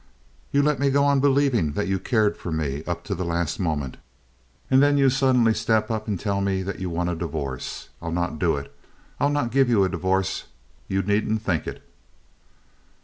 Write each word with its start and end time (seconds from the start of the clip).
You 0.51 0.63
let 0.63 0.79
me 0.79 0.89
go 0.89 1.03
on 1.03 1.19
believing 1.19 1.73
that 1.73 1.87
you 1.87 1.99
cared 1.99 2.35
for 2.35 2.51
me 2.51 2.83
up 2.85 3.03
to 3.03 3.13
the 3.13 3.23
last 3.23 3.59
moment, 3.59 3.97
and 4.67 4.81
then 4.81 4.97
you 4.97 5.11
suddenly 5.11 5.53
step 5.53 5.91
up 5.91 6.07
and 6.07 6.19
tell 6.19 6.41
me 6.41 6.63
that 6.63 6.79
you 6.79 6.89
want 6.89 7.11
a 7.11 7.15
divorce. 7.15 7.89
I'll 8.01 8.09
not 8.09 8.39
do 8.39 8.57
it. 8.57 8.73
I'll 9.19 9.29
not 9.29 9.51
give 9.51 9.69
you 9.69 9.83
a 9.83 9.89
divorce, 9.89 10.45
and 10.89 10.95
you 10.95 11.03
needn't 11.03 11.43
think 11.43 11.67
it." 11.67 11.83